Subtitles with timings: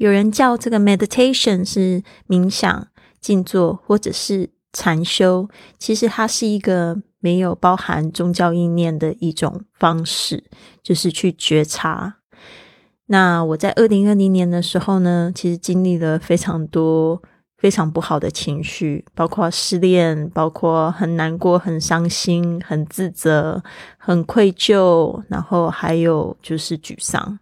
[0.00, 2.88] 有人叫这个 meditation 是冥想、
[3.20, 5.46] 静坐或者是禅修，
[5.78, 10.44] 其实它是一个没有包含宗教意念的一种方式，
[10.82, 12.16] 就是去觉察。
[13.08, 17.22] 那我在二零二零年的时候呢，其实经历了非常多
[17.58, 23.62] 非常不好的情绪，包括失恋，包括很难过、很伤心、很自责、
[23.98, 27.38] 很愧疚，然后还有就是沮丧。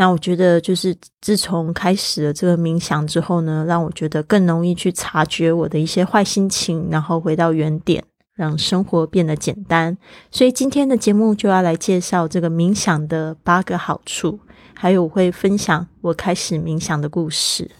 [0.00, 8.02] 那我觉得，就是自从开始了这个冥想之后呢，让我觉得更容易去察觉我的一些坏心情，然后回到原点，
[8.34, 9.94] 让生活变得简单。
[10.30, 14.40] 所以今天的节目就要来介绍这个冥想的八个好处。
[14.72, 17.70] 还有我会分享我开始冥想的故事。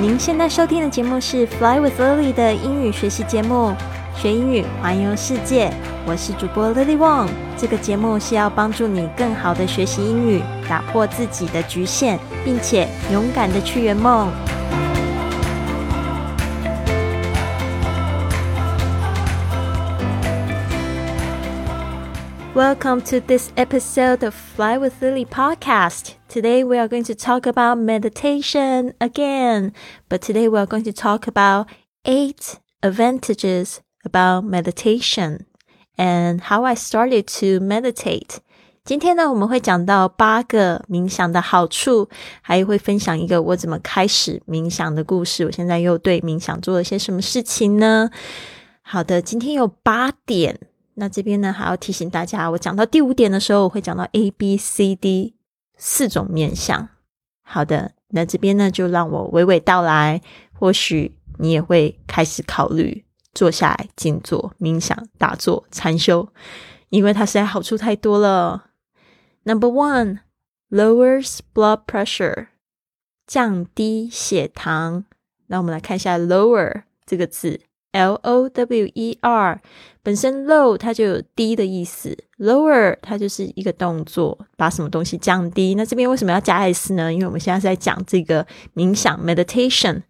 [0.00, 3.74] 您现在收听的节目是 Fly with Lily 的英语学习节目，
[4.15, 5.71] 学英语环游世界。
[6.05, 7.27] 我是主播 Lily Wong。
[7.57, 14.31] 这个节目是要帮助你更好的学习英语，打破自己的局限，并且勇敢的去圆梦。
[22.55, 26.15] Welcome to this episode of Fly with Lily podcast.
[26.27, 29.71] Today we are going to talk about meditation again,
[30.09, 31.67] but today we are going to talk about
[32.03, 35.40] eight advantages about meditation
[35.96, 38.36] and how I started to meditate.
[38.84, 42.08] 今天呢，我们会讲到八个冥想的好处，
[42.42, 45.44] 还会分享一个我怎么开始冥想的故事。
[45.46, 48.10] 我现在又对冥想做了些什么事情呢？
[48.82, 50.60] 好的，今天有八点。
[50.96, 55.34] 那这边呢，还要提醒大家，我讲到第五点的时候，我会讲到 A、B、C、D
[55.76, 56.88] 四种面相。
[57.42, 60.20] 好的，那这边呢，就让我娓娓道来，
[60.52, 63.03] 或许你也会开始考虑
[63.34, 66.28] 坐下来静坐、冥想、打坐、禅修，
[66.88, 68.70] 因为它实在好处太多了。
[69.44, 70.20] Number one
[70.70, 72.46] lowers blood pressure，
[73.26, 75.04] 降低血糖。
[75.48, 77.60] 那我们来看一下 lower 这个字。
[77.92, 79.62] L O W E R
[80.02, 85.76] 本身 low 它就有低的意思，lower 它就是一个动作，把什么东西降低。
[85.76, 87.14] 那这边为什么要加 s 呢？
[87.14, 88.44] 因为我们现在是在讲这个
[88.74, 90.02] 冥想 meditation，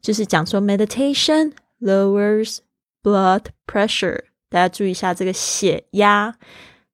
[0.00, 2.58] 就是讲说 meditation lowers
[3.01, 4.25] blood pressure。
[4.49, 6.35] 大家注意一下这个血压，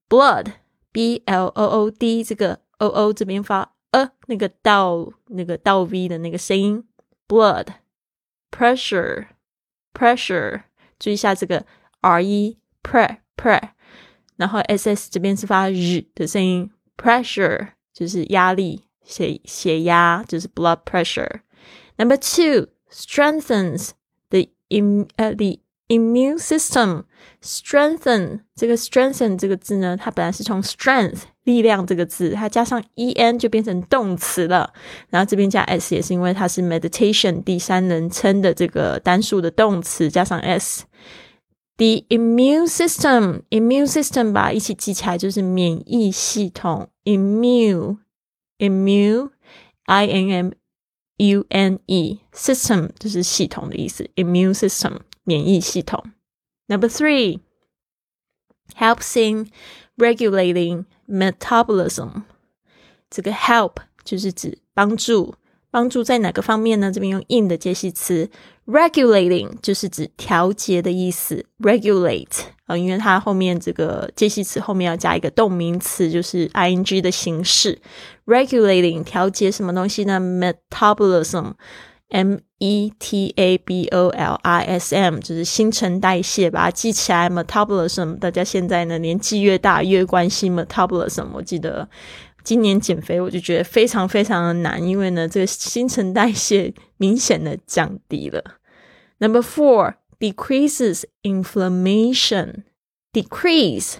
[0.07, 0.53] blood
[0.91, 6.87] B L O O D 这个 O O 这边发呃那个倒那个倒 V 的那个声音，
[7.27, 7.67] blood
[8.51, 10.61] pressure。pressure，
[10.99, 11.65] 注意一下这个
[12.01, 13.59] r e pre pre，
[14.37, 23.89] 然后 s s 这边是发日的声音，pressure 就是压力，血血压就是 blood pressure。Number two strengthens
[24.29, 34.73] the im 呃 the immune system。strengthen 这个 strengthen 这个字呢，它本来是从 strength 力量这个字，它加上 e n 就变成动词了。
[35.09, 46.89] 然后这边加 s 也是因为它是 meditation 第三人称的这个单数的动词，加上 s。The immune system immune system 吧，一起记起来就是免疫系统。
[47.05, 47.99] immune
[48.57, 49.29] immune
[49.85, 50.51] i n m
[51.15, 54.09] u n e system 就是系统的意思。
[54.15, 56.04] immune system 免疫系统。
[56.66, 57.40] Number three
[58.76, 59.50] helps in
[59.96, 62.22] regulating metabolism，
[63.10, 65.34] 这个 help 就是指帮助，
[65.70, 66.90] 帮助在哪个方面呢？
[66.90, 68.30] 这边用 in 的介系词
[68.66, 77.80] ，regulating 就是指调节的意思，regulate 啊，因为它后面这个介系词后面要加一个动名词，就是 ing 的形式
[78.24, 81.52] ，regulating 调节什么东西呢？metabolism。
[82.14, 87.28] M E T A B O L I S M 就是新陈代谢，把它记起来。
[87.28, 91.26] Metabolism，大家现在呢年纪越大越关心 metabolism。
[91.32, 91.88] 我记得
[92.44, 98.60] 今年减肥，我就觉得非常非常的难，因为呢这个新陈代谢明显的降低了。
[99.18, 102.62] Number four decreases inflammation.
[103.12, 103.94] Decrease,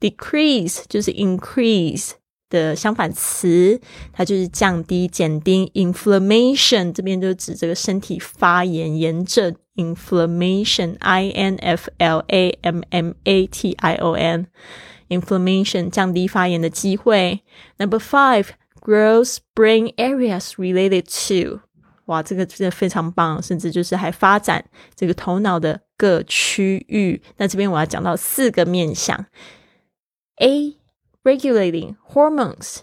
[0.00, 2.14] decrease 就是 increase。
[2.52, 3.80] 的相反词，
[4.12, 5.72] 它就是降低、减低。
[5.74, 9.56] inflammation 这边就指这个身体发炎、炎症。
[9.74, 17.40] inflammation，i n f l a m m a t i o n，inflammation 降低发炎的机会。
[17.78, 18.48] Number five
[18.82, 21.60] grows brain areas related to，
[22.04, 24.62] 哇，这个真的非常棒，甚至就是还发展
[24.94, 27.22] 这个头脑的各区域。
[27.38, 29.24] 那这边我要讲到四个面向
[30.36, 30.81] ，A。
[31.24, 32.78] Regulating hormones。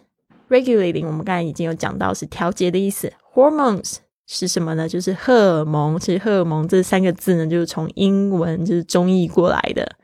[0.50, 4.89] regulating 我们刚才已经有讲到是调节的意思，hormones 是什么呢？
[4.89, 6.00] 就是荷尔蒙。
[6.00, 9.95] 其实荷尔蒙这三个字呢，就是从英文就是中译过来的。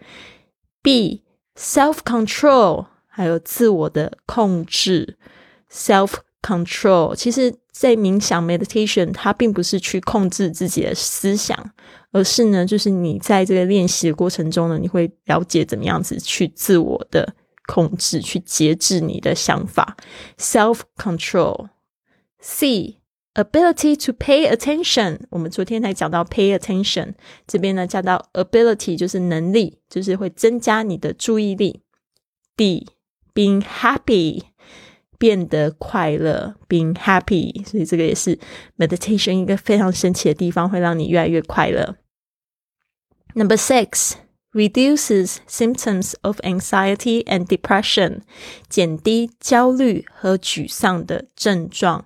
[0.82, 1.24] B
[1.58, 5.18] self control 还有自我的控制
[5.72, 7.16] self control。
[7.16, 11.72] 其实，在冥想 meditation，它并不是去控制自己的思想，
[12.12, 17.34] 而是呢，就是你在这个练习的过程中呢，你会了解怎么样子去自我的
[17.68, 19.98] 控制，去节制你的想法。
[20.38, 21.70] self control。
[22.40, 23.00] C
[23.34, 27.14] ability to pay attention，我们昨天才讲到 pay attention，
[27.48, 31.82] 这边呢加到 ability 就是能力，就是会增加你的注意力。
[32.56, 32.88] D
[33.34, 34.44] being happy，
[35.18, 38.40] 变得快乐，being happy，所以这个也是
[38.78, 41.98] meditation 一个非常神奇的地方，会让你越来越快乐。
[43.34, 44.14] Number six
[44.56, 48.22] reduces symptoms of anxiety and depression，
[48.70, 52.06] 减低焦虑和沮丧的症状。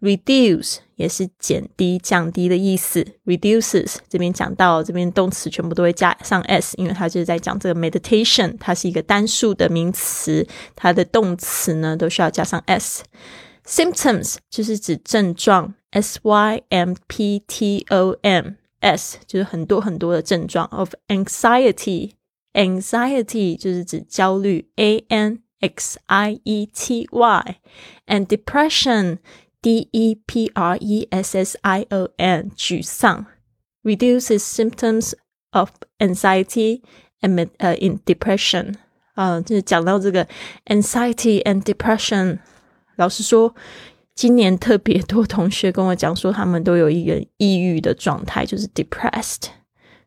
[0.00, 3.06] reduce 也是减低、降低的意思。
[3.24, 10.44] reduces 这边讲到这边动词全部都会加上 s，因为它就是在讲这个 meditation，它是一个单数的名词，
[10.74, 13.04] 它的动词呢都需要加上 s。
[13.64, 20.67] symptoms 就是指症状，s y m p t o m s 就是很多很多的症状。
[20.67, 31.57] of anxiety，anxiety 就是指焦虑，a n x i e t y，and depression。D E P R E S S
[31.63, 33.25] I O N 沮丧，
[33.83, 35.13] reduces symptoms
[35.49, 36.83] of anxiety
[37.21, 38.75] and 呃 in depression
[39.15, 40.27] 啊，就是讲到这个
[40.67, 42.37] anxiety and depression。
[42.97, 43.55] 老实说，
[44.14, 49.44] 今年特别多同学跟我讲说，他们都有一个抑郁的状态，就是 depressed。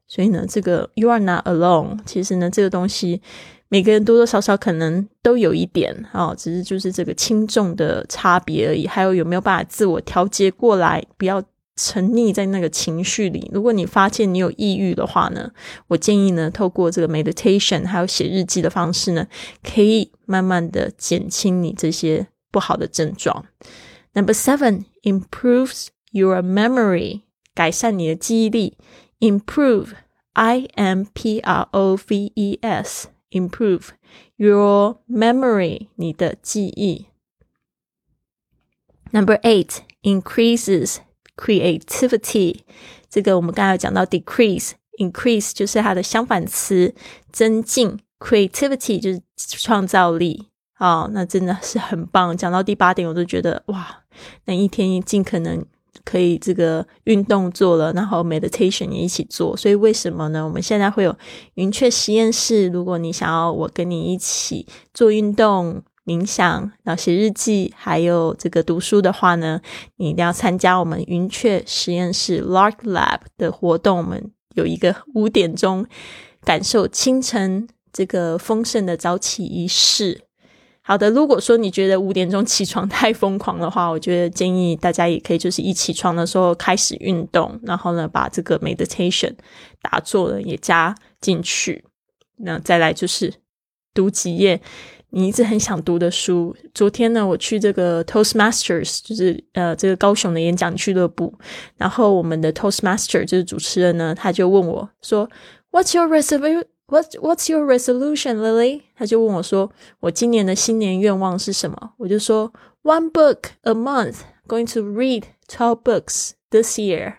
[0.07, 1.99] 所以呢，这个 you are not alone。
[2.05, 3.21] 其实呢，这个东西。
[3.67, 8.85] 每个人多多少少可能都有一点哦，只是就是这个轻重的差别而已。
[8.85, 11.43] 还有有没有办法自我调节过来，不要
[11.75, 13.49] 沉溺在那个情绪里？
[13.51, 15.51] 如果你发现你有抑郁的话呢，
[15.87, 19.25] 我建议呢，透过这个 meditation 还有写日记的方式呢，
[19.63, 23.43] 可以慢慢的减轻你这些不好的症状。
[24.14, 27.22] Number seven improves your memory，
[27.54, 28.76] 改善你的记忆力。
[29.20, 33.90] Improve，I M P R O V E S。improve
[34.36, 37.06] your memory，你的记忆。
[39.12, 40.96] Number eight increases
[41.36, 42.60] creativity。
[43.08, 46.94] 这个我们刚才讲到 decrease，increase 就是它的相反词，
[47.30, 50.48] 增进 creativity 就是创造力。
[50.78, 52.36] 哦，那真的是很棒。
[52.36, 54.03] 讲到第八点，我都觉得哇，
[54.45, 55.65] 那一天尽可能
[56.03, 59.55] 可以这个运动做了，然后 meditation 也一起做。
[59.55, 60.43] 所以为什么呢？
[60.45, 61.15] 我们现在会有
[61.55, 62.67] 云雀实验室。
[62.67, 69.59] 如果你想要我跟你一起做运动、冥想、然后写日记，还有这个读书的话呢，
[69.95, 73.97] 你一定要参加我们云雀实验室 Lark Lab 的活动。
[73.97, 75.85] 我们有一个五点钟
[76.43, 80.24] 感受清晨这个丰盛的早起仪式。
[80.87, 89.33] 好的，如果说你觉得五点钟起床太疯狂的话，我觉得建议大家也可以就是一起床的时候开始运动，然后呢把这个 meditation
[89.81, 91.83] 打坐了也加进去。
[92.37, 93.33] 那再来就是
[93.95, 94.61] 读几页
[95.09, 96.55] 你一直很想读的书。
[96.71, 101.33] 昨天呢，我去这个 Toastmasters，就是呃这个高雄的演讲俱乐部，
[101.77, 105.27] 然后我们的 Toastmaster 就是主持人呢，他就问我说
[105.71, 108.82] ：“What's your resolution？” What What's your resolution, Lily？
[108.96, 112.52] 他就问我说：“我今年的新年愿望是什么？”我就说：“
[112.82, 117.14] One book a month, going to read twelve books this year。”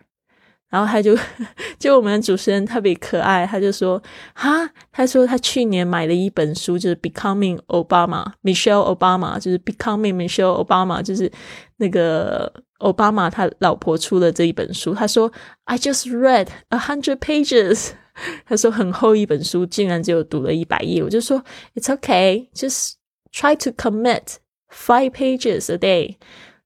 [0.70, 1.18] 然后他就
[1.78, 11.32] 就我们的主持人特别可爱，他就说：“哈，他说他去年买了一本书，就是《Becoming Obama》，Michelle Obama，就是《Becoming Michelle Obama》，就是
[11.78, 14.94] 那个奥巴马他老婆出的这一本书。
[14.94, 15.32] 他说：“
[15.66, 17.92] I just read a hundred pages。”
[18.45, 21.03] 他说很厚一本书，竟然只有读了一百页。
[21.03, 21.43] 我就说
[21.75, 22.93] ，It's okay, just
[23.33, 24.37] try to commit
[24.71, 26.17] five pages a day。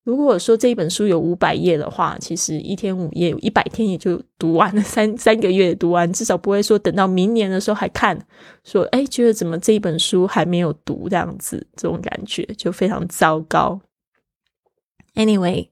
[0.03, 8.19] 如果说这一本书有五百页的话，其实一天五页，一百天也就读完了，三三个月读完，至少不会说等到明年的时候还看，
[8.65, 13.79] 说哎，觉得怎么这一本书还没有读这样子，这种感觉就非常糟糕。
[15.15, 15.69] Anyway，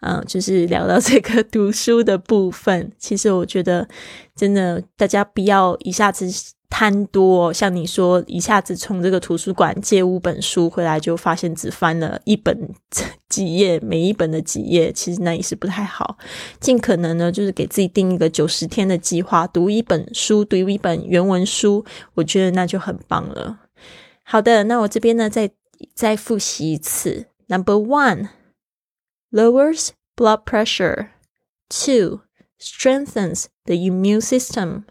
[0.00, 2.92] 嗯，就是聊到这个读书的部分。
[2.98, 3.88] 其实我觉得，
[4.34, 6.26] 真的大家不要一下子
[6.68, 12.74] 贪多，像你说，一下子从这个图书馆借五本书回来，就发现只翻了一本
[13.28, 16.18] 几页，每一本的几页，其实那也是不太好。
[16.58, 21.84] 尽可能呢，就是给自己定一个九十天的计划，读一本书，读一本原文书，
[22.14, 23.60] 我觉得那就很棒了。
[24.24, 25.50] 好的，那我这边呢，再
[25.94, 28.28] 再复习一次，Number One。
[29.32, 31.10] Lowers blood pressure.
[31.70, 32.22] 2.
[32.58, 34.86] Strengthens the immune system.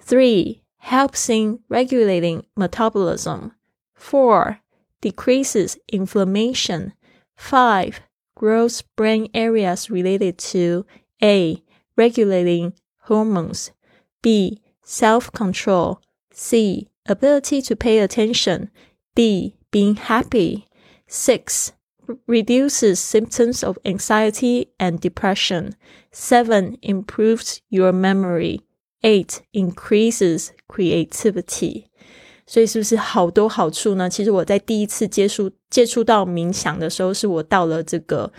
[0.00, 0.62] 3.
[0.78, 3.52] Helps in regulating metabolism.
[3.94, 4.58] 4.
[5.00, 6.94] Decreases inflammation.
[7.36, 8.00] Five
[8.36, 10.86] growth brain areas related to
[11.22, 11.62] A.
[11.96, 12.72] Regulating
[13.02, 13.70] hormones,
[14.22, 14.60] B.
[14.82, 16.00] Self control,
[16.32, 16.88] C.
[17.06, 18.70] Ability to pay attention,
[19.14, 19.56] D.
[19.70, 20.66] Being happy.
[21.06, 21.72] Six
[22.25, 25.73] reduces symptoms of anxiety and depression.
[26.11, 28.61] Seven improves your memory.
[29.01, 31.85] Eight increases creativity.
[32.45, 34.09] 所以是不是好多好处呢？
[34.09, 38.33] 其实我在第一次接触接触到冥想的时候，是我到了这个，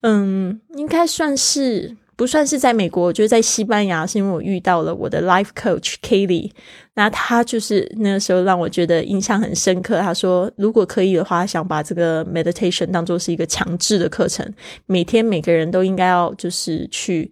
[0.00, 3.03] 嗯，应该算是 不算是在美国？
[3.05, 6.51] 我觉得在西班牙，是因为我遇到了我的 life coach Kelly，
[6.93, 9.99] 那他就是那个时候让我觉得印象很深刻。
[9.99, 14.47] 他说，如果可以的话，想把这个 meditation 当做是一个强制的课程，
[14.85, 17.31] 每天每个人都应该要就是去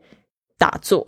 [0.58, 1.06] 打坐。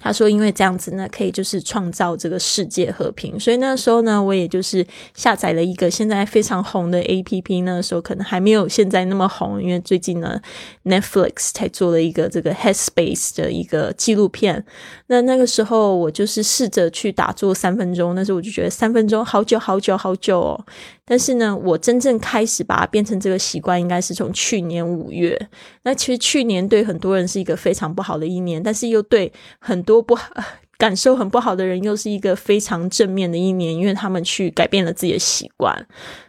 [0.00, 3.38] 他说：“因为这样子呢，可以就是创造这个世界和平。
[3.38, 7.60] 所以那时候呢，我也就是下载了一个现在非常红的 A P P。
[7.62, 10.40] 那时候可能还没有现在那么红，因为最近呢
[10.84, 14.64] ，Netflix 才做了一个这个 Headspace 的一个纪录片。
[15.08, 20.66] 那那个时候我就是试着去打坐三分钟，那时候我就觉得三分钟好久好久好久哦。”
[21.10, 25.48] 但是呢，我真正开始把它变成这个习惯，应该是从去年五月。
[25.88, 30.28] 那其实去年对很多人是一个非常不好的一年，但是又对很多不好、
[30.76, 35.74] 感受很不好的人，又是一个非常正面的一年，因为他们去改变了自己的习惯。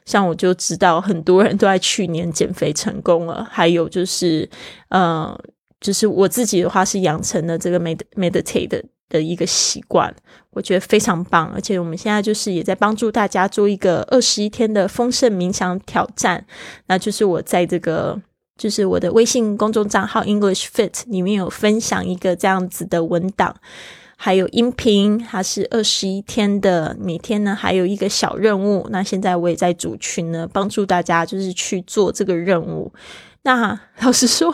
[0.06, 4.50] 像我就知道很多人都在去年减肥成功了，还有就是，
[4.88, 5.38] 呃，
[5.82, 10.16] 就是我自己的话是养成了这个 med meditate 的一个习惯。
[10.52, 16.46] 我觉得非常棒，而且我们现在就是也在帮助大家做一个二十一天的丰盛冥想挑战。
[16.88, 18.20] 那就是我在这个
[18.60, 23.56] 就是我的微信公众账号 English Fit 里面有分享一个这样子的文档，
[24.18, 28.86] 还有音频，它是二十一天的，每天呢还有一个小任务。
[28.92, 32.94] 那现在我也在组群呢，帮助大家就是去做这个任务。
[33.42, 34.54] 那老实说。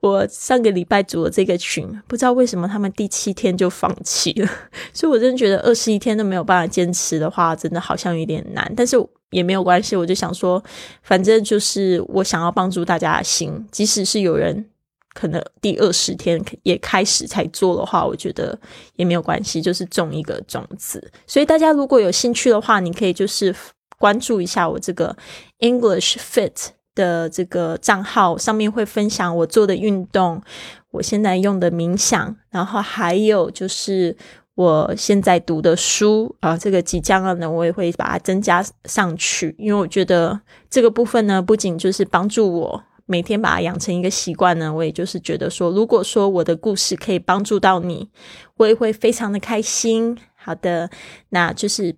[0.00, 4.48] 我上个礼拜组了这个群，不知道为什么他们第七天就放弃了，
[4.94, 8.72] 所以我真的觉得二十一天都没有办法坚持的话，真的好像有点难。
[8.74, 8.96] 但是
[9.30, 10.62] 也没有关系，我就想说，
[11.02, 14.68] 反正就是我想要帮助大家的心，即使是有人
[15.14, 18.58] 可能第二十天也开始才做的话，我觉得
[18.96, 21.10] 也没有关系，就是种一个种子。
[21.26, 23.54] 所以大家如果有兴趣的话，你可以就是
[23.98, 25.16] 关注一下我这个
[25.58, 26.70] English Fit。
[26.92, 30.42] 的这个账号上面会分享我做的运动，
[30.90, 34.14] 我现在用的冥想，然后还有就是
[34.54, 48.08] 我现在读的书啊，这个即将呢，我也会把它增加上去，因为我觉得这个部分呢，不仅就是帮助我每天把它养成一个习惯呢，我也就是觉得说，如果说我的故事可以帮助到你，
[48.56, 50.18] 我也会非常的开心。
[50.34, 50.90] 好的，
[51.30, 51.94] 那就是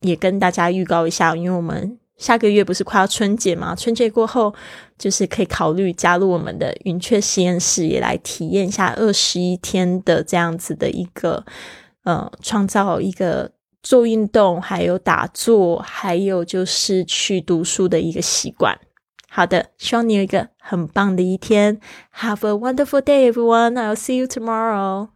[0.00, 1.98] 也跟大家预告一下，因为我们。
[2.16, 3.74] 下个月不是快要春节嘛？
[3.74, 4.54] 春节过后，
[4.96, 11.44] 就是可以考虑加入我们的云雀实验室，也来体验一下二十一天的这样子的一个，
[12.06, 13.50] 呃，创造一个
[13.82, 18.78] 做运动，还有打坐，还有就是去读书的一个习惯。
[19.28, 21.80] 好的，希望你有一个很棒的一天。
[22.14, 23.72] Have a wonderful day, everyone.
[23.74, 25.08] I'll see you tomorrow.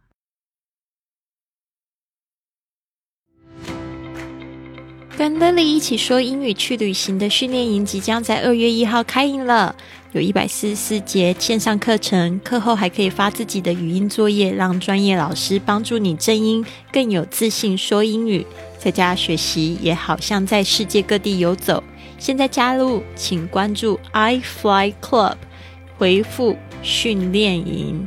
[5.17, 9.77] 跟 Lily 一起说英语去旅行的训练营即将在二月一号开营了，
[10.13, 18.45] 有一百四十四节线上课程，课后还可以发自己的语音作业，让专业老师帮助你正音，更有自信说英语。
[18.77, 21.81] 在家学习也好像在世界各地游走。
[22.17, 25.35] 现在加入，请关注 i Fly Club，
[25.97, 28.05] 回复训练营。